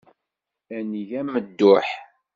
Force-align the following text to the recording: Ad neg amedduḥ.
Ad 0.77 0.83
neg 0.91 1.09
amedduḥ. 1.19 1.87